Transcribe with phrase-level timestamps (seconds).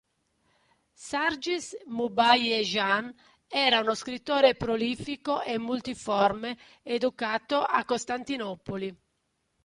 [0.99, 1.65] Sargis
[1.97, 3.11] Mubayeajian
[3.59, 8.89] era uno scrittore prolifico e multiforme educato a Costantinopoli.